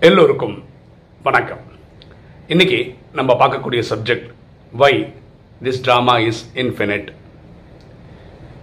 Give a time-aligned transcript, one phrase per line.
[0.00, 0.64] எல்லோருக்கும்
[1.22, 1.60] வணக்கம்.
[2.46, 4.30] இன்னைக்கு நம்ம பார்க்கக்கூடிய subject
[4.72, 5.12] why
[5.62, 7.08] this drama is infinite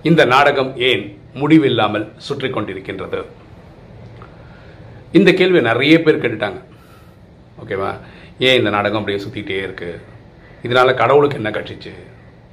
[0.04, 3.23] இந்த நாடகம் ஏன் முடிவில்லாமல் சுற்றி கொண்டிருக்கின்றது?
[5.12, 6.62] இந்த கேள்வி நிறைய பேர் கேட்டுட்டாங்க.
[7.63, 7.98] ஓகேவா
[8.39, 10.02] ஏன் இந்த நாடகம் அப்படியே சுற்றிக்கிட்டே இருக்கு?
[10.63, 11.93] இதனால கடவுளுக்கு என்ன கட்சிச்சு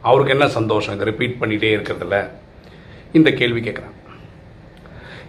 [0.02, 0.94] அவருக்கு என்ன சந்தோஷம்?
[0.94, 2.28] இதை ரிப்பீட் பண்ணிகிட்டே இருக்கிறதுல?
[3.12, 3.96] இந்த கேள்வி கேட்குறாங்க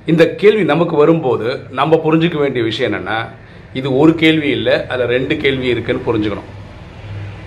[0.05, 3.27] இந்த கேள்வி நமக்கு வரும்போது நம்ம புரிஞ்சுக்க வேண்டிய விஷயம் என்னென்னா
[3.73, 6.49] இது ஒரு கேள்வி இல்லை அதில் ரெண்டு கேள்வி இருக்குன்னு புரிஞ்சுக்கணும்.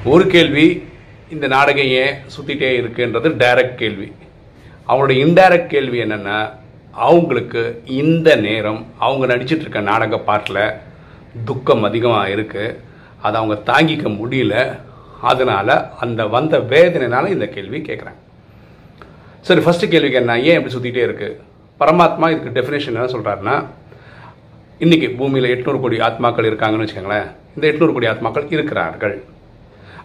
[0.05, 0.66] ஒரு கேள்வி
[1.30, 4.12] இந்த நாடகம் ஏன் சுற்றிட்டே இருக்குன்றது டைரக்ட் கேள்வி.
[4.88, 6.38] அவங்களோட இன்டைரக்ட் கேள்வி என்னென்னா
[6.92, 10.64] அவங்களுக்கு இந்த நேரம் அவங்க நடிச்சிட்டு இருக்க நாடக பாட்டில்
[11.45, 12.77] துக்கம் அதிகமாக இருக்குது
[13.20, 14.55] அதை அவங்க தாங்கிக்க முடியல.
[15.20, 18.20] அதனால் அந்த வந்த வேதனைனால இந்த கேள்வி கேட்குறாங்க
[19.41, 20.41] சரி ஃபஸ்ட்டு கேள்விக்கு என்ன?
[20.41, 21.39] ஏன் இப்படி சுற்றிட்டே இருக்குது
[21.82, 23.56] பரமாத்மா இதுக்கு டெஃபினேஷன் என்ன சொல்கிறாருன்னா
[24.84, 27.28] இன்றைக்கி பூமியில் எட்நூறு கோடி ஆத்மாக்கள் இருக்காங்கன்னு வச்சுக்கோங்களேன்.
[27.56, 29.16] இந்த எட்நூறு கோடி ஆத்மாக்கள் இருக்கிறார்கள்.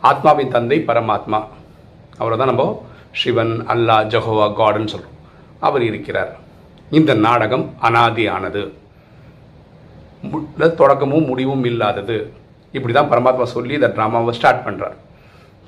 [0.09, 1.39] ஆத்மாவின் தந்தை பரமாத்மா.
[2.21, 2.65] அவரை தான் நம்ம
[3.21, 5.15] சிவன் அல்லாஹ் ஜஹோவா காடுன்னு சொல்கிறோம்
[5.67, 6.31] அவர் இருக்கிறார்.
[6.97, 8.63] இந்த நாடகம் அனாதியானது.
[10.79, 12.17] தொடக்கமும் முடிவும் இல்லாதது.
[12.77, 14.97] இப்படி தான் பரமாத்மா சொல்லி இந்த ட்ராமாவை ஸ்டார்ட் பண்ணுறார்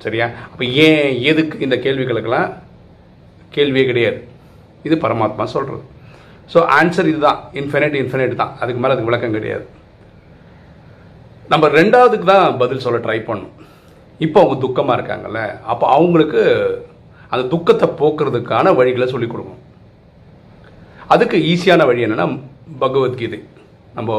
[0.04, 0.26] சரியா?
[0.50, 2.50] அப்போ ஏன் எதுக்கு இந்த கேள்விகளுக்கெல்லாம்
[3.56, 4.20] கேள்வியே கிடையாது.
[4.88, 5.84] இது பரமாத்மா சொல்கிறது
[6.52, 7.40] ஸோ ஆன்சர் இதுதான்.
[7.60, 8.52] இன்ஃபினைட் இன்ஃபினைட் தான்.
[8.62, 9.64] அதுக்கு மேலே அதுக்கு விளக்கம் கிடையாது.
[11.52, 13.56] நம்ம ரெண்டாவதுக்கு தான் பதில் சொல்ல ட்ரை பண்ணணும்
[14.24, 15.40] இப்போ அவங்க துக்கமாக இருக்காங்கல்ல.
[15.72, 16.40] அப்போ அவங்களுக்கு
[17.32, 19.64] அந்த துக்கத்தை போக்குறதுக்கான வழிகளை சொல்லிக் கொடுக்கணும்.
[21.14, 22.26] அதுக்கு ஈஸியான வழி என்னன்னா
[22.82, 23.40] பகவத்கீதை.
[23.98, 24.10] நம்ம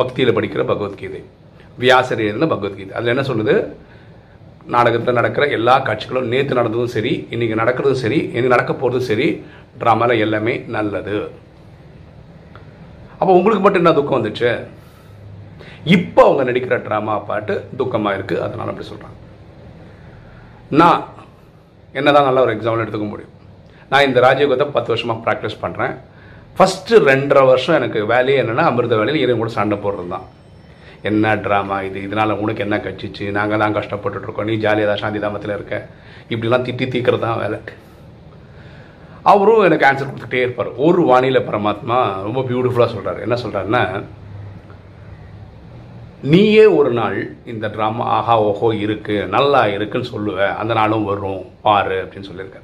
[0.00, 1.20] பக்தியில் படிக்கிற பகவத்கீதை.
[1.82, 2.92] வியாசர் எழுதின பகவத்கீதை.
[2.98, 3.54] அதில் என்ன சொல்லுது?
[4.74, 9.28] நாடகத்தில் நடக்கிற எல்லா காட்சிகளும் நேற்று நடந்ததும் சரி இன்றைக்கி நடக்கிறதும் சரி இன்னைக்கு நடக்க போகிறதும் சரி
[9.82, 11.16] ட்ராமாவில் எல்லாமே நல்லது.
[13.20, 14.50] அப்போ உங்களுக்கு மட்டும் என்ன துக்கம் வந்துச்சு?
[15.96, 19.16] இப்போ அவங்க நடிக்கிற ட்ராமா பாட்டு துக்கமாக இருக்குது அதனால அப்படி சொல்கிறாங்க
[20.80, 21.00] நான்
[21.98, 23.34] என்னதான் நல்ல ஒரு எக்ஸாம்பிள் எடுத்துக்க முடியும்.
[23.92, 25.94] நான் இந்த ராஜயோகத்தை பத்து வருஷமாக ப்ராக்டிஸ் பண்ணுறேன்
[26.56, 30.26] ஃபஸ்ட்டு ரெண்டரை வருஷம் எனக்கு வேலையே என்னென்னா அமிர்த வேலையில் இவங்க கூட சண்டை போடுறது தான்
[31.10, 31.98] என்ன ட்ராமா இது?
[32.06, 35.76] இதனால் உனக்கு என்ன கட்சிச்சு நாங்கள் தான் கஷ்டப்பட்டுட்டுருக்கோம் நீ ஜாலியாக தான் சாந்தி தாமத்தில் இருக்க?
[36.32, 37.58] இப்படிலாம் திட்டி தீக்கிறது தான் வேலை.
[39.22, 40.74] அவரும் எனக்கு ஆன்சர் கொடுத்துட்டே இருப்பார்.
[40.74, 44.04] ஒரு வானிலை பரமாத்மா ரொம்ப பியூட்டிஃபுல்லாக சொல்கிறார் என்ன சொல்கிறாருன்னா
[46.22, 50.54] நீயே ஒரு நாள் இந்த ட்ராமா ஆஹா ஓஹோ இருக்குது நல்லா இருக்குன்னு சொல்லுவ.
[50.54, 52.60] அந்த நாளும் வரும் பாரு அப்படின்னு சொல்லியிருக்காரு.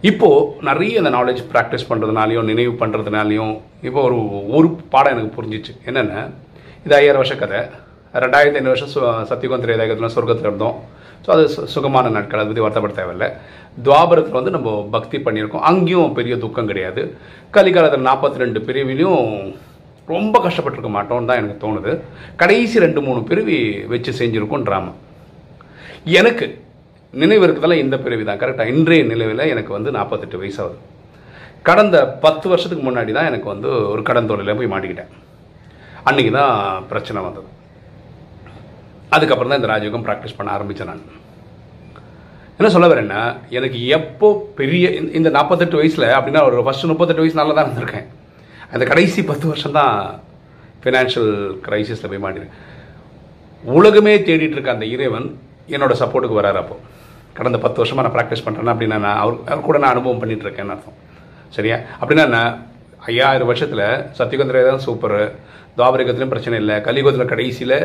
[0.00, 5.84] இப்போது நிறைய இந்த நாலேஜ் ப்ராக்டிஸ் பண்ணுறதுனாலையும் நினைவு பண்ணுறதுனாலையும் இப்போ ஒரு ஒரு பாடம் எனக்கு புரிஞ்சிச்சு.
[5.84, 6.26] என்னென்ன
[6.84, 7.58] இது ஐயாயிரம் வருஷ கதை.
[8.14, 10.89] ரெண்டாயிரத்தி ஐநூறு வருஷம் சு- சத்தியுகம் சொர்க்கத்தில் இருந்தோம்.
[11.24, 11.44] ஸோ அது
[11.74, 13.28] சுகமான நாட்கள் அதை பற்றி வருத்தப்பட தேவையில்லை.
[13.86, 15.64] துவாபரத்தில் வந்து நம்ம பக்தி பண்ணியிருக்கோம்.
[15.70, 17.02] அங்கேயும் பெரிய துக்கம் கிடையாது.
[17.56, 19.28] கலிகாலத்தில் நாற்பத்தி ரெண்டு பிரிவிலையும்
[20.14, 21.92] ரொம்ப கஷ்டப்பட்டிருக்க மாட்டோம்னு தான் எனக்கு தோணுது.
[22.42, 23.58] கடைசி ரெண்டு மூணு பிரிவி
[23.92, 24.92] வச்சு செஞ்சுருக்கோம் ட்ராமா
[26.20, 26.46] எனக்கு
[27.22, 28.40] நினைவு இருக்கிறதால இந்த பிரிவு தான்.
[28.42, 30.78] கரெக்டாக இன்றைய நிலவில் எனக்கு வந்து நாற்பத்தெட்டு வயசாகுது
[31.68, 35.10] கடந்த பத்து வருஷத்துக்கு முன்னாடி தான் எனக்கு வந்து ஒரு கடன் தொழிலில் போய் மாட்டிக்கிட்டேன்.
[36.10, 36.54] அன்றைக்கி தான்
[36.90, 37.48] பிரச்சனை வந்தது.
[39.10, 41.02] அதுக்கப்புறம் தான் இந்த ராஜயோகம் ப்ராக்டிஸ் பண்ண ஆரம்பித்தேன் நான்.
[42.58, 47.34] என்ன சொல்ல வரேன்னா எனக்கு எப்போ பெரிய இந்த- இந்த நாற்பத்தெட்டு வயசில் அப்படின்னா ஒரு ஃபஸ்ட்டு முப்பத்தெட்டு வயசு
[47.34, 48.06] நல்லா தான் இருந்திருக்கேன்
[48.70, 49.94] அந்த கடைசி பத்து வருஷம் தான்
[50.82, 51.32] ஃபினான்ஷியல்
[51.64, 52.58] கிரைசிஸில் போய் மாட்டிருக்கேன்
[53.64, 55.26] உலகமே தேடிட்டு இருக்க அந்த இறைவன்
[55.68, 56.76] என்னோட சப்போர்ட்டுக்கு வராரு அப்போ.
[57.34, 60.70] கடந்த பத்து வருஷமாக நான் ப்ராக்டிஸ் பண்ணுறேன்னா அப்படின்னா நான் அவர் அவர் கூட நான் அனுபவம் பண்ணிட்டு இருக்கேன்னு
[60.70, 60.96] அர்த்தம்.
[61.52, 61.76] சரியா?
[62.00, 62.52] அப்படின்னா நான்
[63.06, 63.84] ஐயாயிரம் வருஷத்தில்
[64.18, 65.16] சத்தியகுந்திரே தான் சூப்பர்
[65.76, 66.76] துவாபரிகத்துலையும் பிரச்சனை இல்லை.
[66.80, 67.76] கலியுகத்தில் கடைசியில்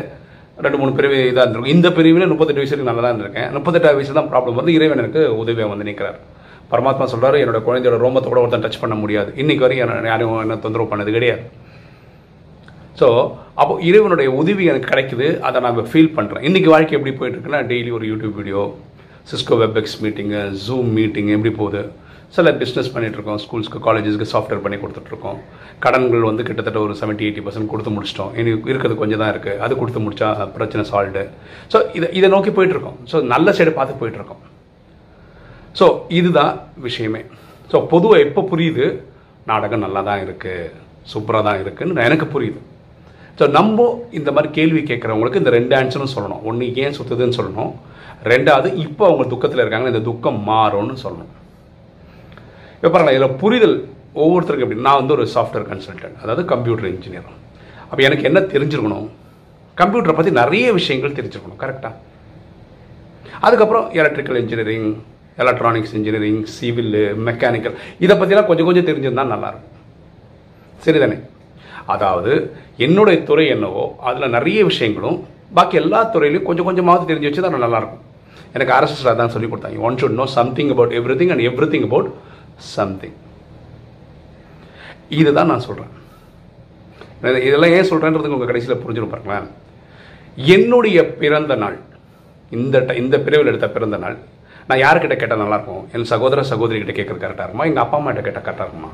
[0.62, 1.64] ரெண்டு மூணு பிரிவு இதாக இருந்திருக்கும்.
[1.64, 5.74] இந்த பிரிவில் முப்பத்தெட்டு வயசுக்கு நல்லா தான் இருந்திருக்கேன் முப்பத்தெட்டாவது வயசு தான் ப்ராப்ளம் வந்து இறைவன் எனக்கு உதவியாக
[5.74, 6.18] வந்து நிற்கிறார்
[6.70, 9.32] பரமாத்மா சொல்கிறார் என்னோட குழந்தையோட ரோமத்தை கூட ஒருத்தன் டச் பண்ண முடியாது.
[9.36, 11.40] இன்றைக்கி வரையும் என்ன- யாரும் என்ன தொந்தரவு பண்ணது கிடையாது.
[12.98, 15.38] ஸோ அப்போ இறைவனுடைய உதவி எனக்கு கிடைக்குது.
[15.38, 18.78] அதை நான் ஃபீல் பண்ணுறேன் இன்றைக்கி வாழ்க்கை எப்படி போயிட்டுருக்குன்னா டெய்லி ஒரு YouTube video
[19.32, 21.90] Cisco Webex meeting Zoom meeting எப்படி போகுது?
[22.36, 25.38] சில பிஸ்னஸ் பண்ணிகிட்ருக்கோம் ஸ்கூல்ஸ்க்கு காலேஜஸ்க்கு சாஃப்ட்வேர் பண்ணி கொடுத்துட்ருக்கோம்
[25.84, 28.32] கடன்கள் வந்து கிட்டத்தட்ட ஒரு 70 எயிட்டி பர்சன்ட் கொடுத்து முடிச்சிட்டோம்.
[28.40, 31.22] இனி இருக்கிறது கொஞ்சம் தான் இருக்குது அது கொடுத்து முடிச்சா பிரச்சனை சால்வ்டு
[31.72, 32.98] ஸோ இதை இதை நோக்கி போயிட்டுருக்கோம்.
[33.10, 34.42] ஸோ நல்ல சைடு பார்த்து போயிட்டுருக்கோம்.
[35.78, 35.86] ஸோ
[36.18, 36.52] இதுதான்
[36.86, 37.22] விஷயமே.
[37.70, 38.86] ஸோ பொதுவாக எப்போ புரியுது?
[39.52, 40.72] நாடகம் நல்லா தான் இருக்குது
[41.12, 42.60] சூப்பராக தான் இருக்குன்னு எனக்கு புரியுது.
[43.38, 43.86] ஸோ நம்ம
[44.18, 46.44] இந்த மாதிரி கேள்வி கேட்குறவங்களுக்கு இந்த ரெண்டு ஆன்சரும் சொல்லணும்.
[46.50, 47.72] ஒன்று ஏன் சுற்றுதுன்னு சொல்லணும்.
[48.32, 49.90] ரெண்டாவது இப்போ அவங்க துக்கத்தில் இருக்காங்க.
[49.94, 51.32] இந்த துக்கம் மாறும்னு சொல்லணும்.
[52.76, 53.76] இப்போ பாருங்க இதில் புரிதல்
[54.22, 54.80] ஒவ்வொருத்தருக்கு எப்படி?
[54.86, 57.28] நான் வந்து ஒரு சாஃப்ட்வேர் கன்சல்டன்ட் அதாவது கம்ப்யூட்டர் இன்ஜினியர்
[57.88, 59.06] அப்போ எனக்கு என்ன தெரிஞ்சிருக்கணும்?
[59.80, 61.94] கம்ப்யூட்டரை பற்றி நிறைய விஷயங்கள் தெரிஞ்சிருக்கணும் கரெக்டாக
[63.46, 64.88] அதுக்கப்புறம் electrical engineering
[65.42, 66.94] electronics engineering civil
[67.28, 67.74] mechanical
[68.04, 69.72] இதை பற்றிலாம் கொஞ்சம் கொஞ்சம் தெரிஞ்சிருந்தால் நல்லாயிருக்கும்.
[70.84, 71.16] சரிதானே?
[71.94, 72.32] அதாவது
[72.86, 75.18] என்னுடைய துறை என்னவோ அதில் நிறைய விஷயங்களும்
[75.56, 78.02] பாக்கி எல்லா துறையிலையும் கொஞ்சம் கொஞ்சமாவது தெரிஞ்சு வச்சு தான் நல்லாயிருக்கும்.
[78.56, 79.78] எனக்கு அரசு சார் தான் சொல்லி கொடுத்தாங்க.
[79.88, 81.44] One should know something about everything and
[81.74, 82.08] everything about
[82.56, 83.18] something
[85.08, 85.92] இதுதான் நான் சொல்கிறேன்
[87.48, 89.48] இதெல்லாம் ஏன் சொல்கிறேன்றதுக்கு உங்கள் கடைசியில் புரிஞ்சிடும் பாருங்களேன்.
[90.36, 91.78] என்னுடைய பிறந்த நாள்
[92.50, 94.16] இந்த இந்த பிரிவில் எடுத்த பிறந்த நாள்
[94.68, 97.64] நான் யார்கிட்ட கேட்டால் நல்லாயிருக்கும் என் சகோதர சகோதரி கேட்குறது கரெக்டாக இருக்குமா?
[97.64, 98.90] எங்கள் அப்பா அம்மா கிட்ட கேட்டால் கரெக்டாக இருக்குமா?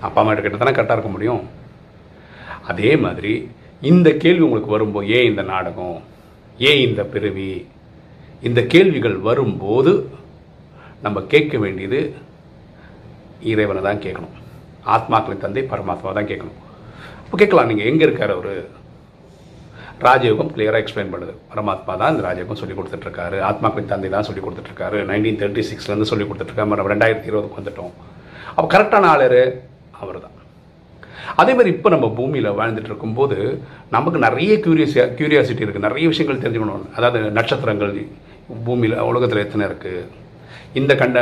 [0.00, 1.48] அப்பா அம்மா கிட்ட தானே கரெக்டாக இருக்க முடியும்?
[2.62, 3.50] அதே மாதிரி
[3.80, 6.02] இந்த கேள்வி உங்களுக்கு வரும்போது ஏன் இந்த நாடகம்?
[6.58, 7.66] ஏன் இந்த பிறவி?
[8.42, 10.08] இந்த கேள்விகள் வரும்போது
[11.04, 12.00] நம்ம கேட்க வேண்டியது
[13.52, 14.34] இறைவனை தான் கேட்கணும்.
[14.94, 16.58] ஆத்மாக்களின் தந்தை பரமாத்மா தான் கேட்கணும்.
[17.24, 18.54] இப்போ கேட்கலாம் நீங்கள் எங்கே இருக்கார் அவர்?
[20.06, 21.34] ராஜயோகம் கிளியராக எக்ஸ்பிளைன் பண்ணுது.
[21.50, 23.38] பரமாத்மா தான் இந்த ராஜயோகம் சொல்லி கொடுத்துட்ருக்காரு.
[23.50, 24.98] ஆத்மாக்களின் தந்தை தான் சொல்லி கொடுத்துட்ருக்காரு.
[25.10, 26.70] நைன்டீன் தேர்ட்டி சிக்ஸ்லேருந்து சொல்லி கொடுத்துட்ருக்காரு.
[26.72, 27.92] நம்ம ரெண்டாயிரத்தி இருபதுக்கு வந்துட்டோம்.
[28.56, 29.38] அப்போ கரெக்டான ஆளர்
[30.02, 30.32] அவர் தான்
[31.42, 33.36] அதே மாதிரி இப்போ நம்ம பூமியில் வாழ்ந்துட்டு இருக்கும்போது
[33.94, 37.94] நமக்கு நிறைய கியூரியஸ் கியூரியாசிட்டி இருக்குது நிறைய விஷயங்கள் தெரிஞ்சுக்கணும் அதாவது நட்சத்திரங்கள்
[38.66, 40.02] பூமியில் உலகத்தில் எத்தனை இருக்குது
[40.80, 41.18] இந்த கண்ட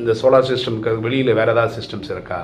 [0.00, 2.40] இந்த சோலார் சிஸ்டம்க்கு வெளியில் வேறு ஏதாவது சிஸ்டம்ஸ் இருக்கா?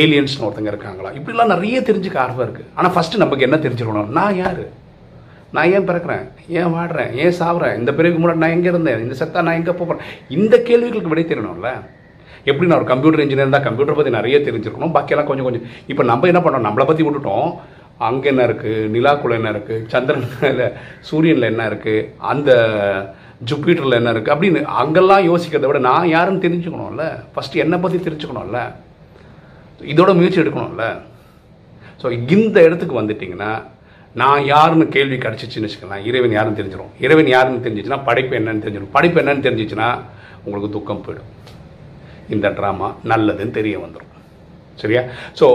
[0.00, 1.10] ஏலியன்ஸ்னு ஒருத்தங்க இருக்காங்களா?
[1.18, 4.10] இப்படிலாம் நிறைய தெரிஞ்சுக்க ஆர்வம் இருக்குது ஆனால் ஃபஸ்ட்டு நமக்கு என்ன தெரிஞ்சுக்கணும்?
[4.18, 4.64] நான் யார்?
[5.56, 6.24] நான் ஏன் பிறக்கிறேன்?
[6.58, 7.12] ஏன் வாடுறேன்?
[7.24, 7.76] ஏன் சாவுறேன்?
[7.80, 9.04] இந்த பிறகு முன்னாடி நான் எங்கே இருந்தேன்?
[9.04, 10.02] இந்த செத்தா நான் எங்கே போகிறேன்
[10.38, 11.70] இந்த கேள்விகளுக்கு விடை தெரியணும்ல
[12.50, 14.92] எப்படி நான் ஒரு கம்ப்யூட்டர் இன்ஜினியர் தான் கம்ப்யூட்டர் பற்றி நிறைய தெரிஞ்சிருக்கணும்.
[14.96, 15.64] பாக்கியெல்லாம் கொஞ்சம் கொஞ்சம்.
[15.92, 16.66] இப்போ நம்ம என்ன பண்ணோம்?
[16.66, 17.48] நம்மளை பற்றி விட்டுட்டோம்.
[18.08, 20.26] அங்கே என்ன இருக்குது நிலாக்குள்ள என்ன இருக்குது சந்திரன்
[21.08, 22.50] சூரியனில் என்ன இருக்குது அந்த
[23.48, 27.04] ஜூப்பிட்டரில் என்ன இருக்குது அப்படின்னு அங்கெல்லாம் யோசிக்கிறத விட நான் யாருன்னு தெரிஞ்சுக்கணும்ல.
[27.32, 28.60] ஃபஸ்ட்டு என்னை பற்றி தெரிஞ்சுக்கணும்ல.
[29.92, 30.86] இதோட முயற்சி எடுக்கணும்ல.
[32.02, 32.06] ஸோ
[32.36, 33.50] இந்த இடத்துக்கு வந்துட்டிங்கன்னா
[34.20, 36.92] நான் யாருன்னு கேள்வி கிடச்சிச்சின்னு வச்சுக்கலாம் இறைவன் யாருன்னு தெரிஞ்சிடும்.
[37.04, 38.94] இறைவன் யாருன்னு தெரிஞ்சிச்சுன்னா படைப்பு என்னன்னு தெரிஞ்சிடும்.
[38.96, 39.88] படைப்பு என்னன்னு தெரிஞ்சிச்சுன்னா
[40.44, 41.32] உங்களுக்கு துக்கம் போயிடும்.
[42.34, 44.14] இந்த ட்ராமா நல்லதுன்னு தெரிய வந்துடும்
[44.82, 45.02] சரியா?
[45.38, 45.46] ஸோ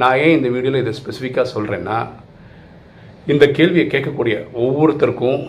[0.00, 1.98] நான் ஏன் இந்த வீடியோவில் இதை ஸ்பெசிஃபிக்காக சொல்கிறேன்னா
[3.32, 5.40] இந்த கேள்வியை கேட்கக்கூடிய ஒவ்வொருத்தருக்கும்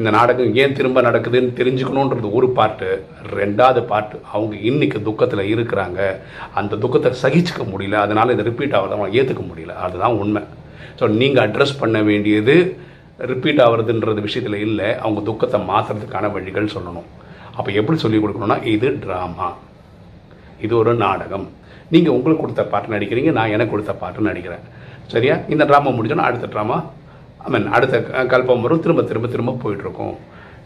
[0.00, 2.86] இந்த நாடகம் ஏன் திரும்ப நடக்குதுன்னு தெரிஞ்சுக்கணுன்றது ஒரு பாட்டு
[3.38, 6.00] ரெண்டாவது பாட்டு அவங்க இன்னைக்கு துக்கத்தில் இருக்கிறாங்க.
[6.58, 7.96] அந்த துக்கத்தை சகிச்சுக்க முடியல.
[8.04, 9.74] அதனால் இதை ரிப்பீட் ஆகிறத அவங்க ஏற்றுக்க முடியல.
[9.86, 10.42] அதுதான் உண்மை.
[11.00, 12.54] ஸோ நீங்கள் அட்ரஸ் பண்ண வேண்டியது
[13.32, 14.88] ரிப்பீட் ஆகிறதுன்றது விஷயத்தில் இல்லை.
[15.04, 17.08] அவங்க துக்கத்தை மாற்றுறதுக்கான வழிகள் சொல்லணும்.
[17.58, 19.50] அப்போ எப்படி சொல்லிக் கொடுக்கணும்னா இது ட்ராமா
[20.66, 21.46] இது ஒரு நாடகம்.
[21.94, 24.64] நீங்கள் உங்களுக்கு கொடுத்த பாட்டு நடிக்கிறீங்க நான் எனக்கு கொடுத்த பாட்டு நடிக்கிறேன்.
[25.14, 25.34] சரியா?
[25.54, 26.76] இந்த ட்ராமா முடிஞ்சோன்னா அடுத்த ட்ராமா
[27.46, 28.82] ஐ மீன் அடுத்த கல்பம் வரும்.
[28.84, 30.14] திரும்ப திரும்ப திரும்ப போயிட்டுருக்கும்.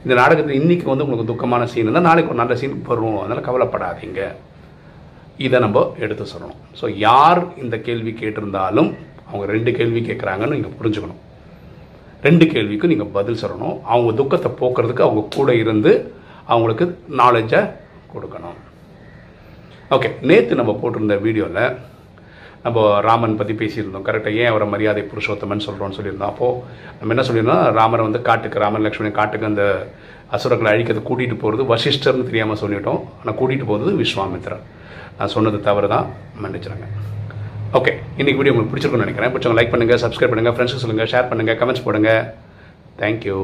[0.02, 4.20] இந்த நாடகத்தில் இன்றைக்கி வந்து உங்களுக்கு துக்கமான சீன் இருந்தால் நாளைக்கு ஒரு நல்ல சீன் வரும் அதனால் கவலைப்படாதீங்க.
[5.46, 6.61] இதை நம்ம எடுத்து சொல்லணும்.
[6.81, 8.90] ஸோ யார் இந்த கேள்வி கேட்டிருந்தாலும்
[9.28, 11.23] அவங்க ரெண்டு கேள்வி கேட்குறாங்கன்னு நீங்கள் புரிஞ்சுக்கணும்.
[12.26, 13.75] ரெண்டு கேள்விக்கும் நீங்கள் பதில் சொல்லணும்.
[13.94, 15.93] அவங்க துக்கத்தை போக்குறதுக்கு அவங்க கூட இருந்து
[16.52, 16.84] அவங்களுக்கு
[17.20, 17.61] நாலேஜை
[18.12, 18.56] கொடுக்கணும்.
[19.94, 21.62] ஓகே நேற்று நம்ம போட்டிருந்த வீடியோவில்
[22.64, 24.04] நம்ம ராமன் பற்றி பேசியிருந்தோம்.
[24.08, 26.32] கரெக்டாக ஏன் அவரை மரியாதை புருஷோத்தமன் சொல்கிறோம்னு சொல்லியிருந்தோம்.
[26.32, 26.60] அப்போது
[27.00, 29.64] நம்ம என்ன சொல்லியிருந்தோம் ராமரை வந்து காட்டுக்கு ராமன் லக்ஷ்மணி காட்டுக்கு அந்த
[30.36, 33.00] அசுரர்களை அழிக்கிறது கூட்டிகிட்டு போகிறது வசிஷ்டர்னு தெரியாமல் சொல்லிட்டோம்.
[33.20, 34.64] ஆனால் கூட்டிகிட்டு போகிறது விஸ்வாமித்ரர்
[35.18, 36.08] நான் சொன்னது தவறு தான்
[36.42, 36.88] மன்னிச்சிருங்க.
[37.78, 39.32] ஓகே இன்றைக்கி வீடியோ உங்களுக்கு பிடிச்சிருக்கும்னு நினைக்கிறேன்.
[39.34, 42.12] பிடிச்சவங்க லைக் பண்ணுங்கள் சப்ஸ்கிரைப் பண்ணுங்கள் ஃப்ரெண்ட்ஸுக்கு சொல்லுங்கள் ஷேர் பண்ணுங்கள் கமெண்ட்ஸ் போடுங்க.
[43.00, 43.38] தேங்க்யூ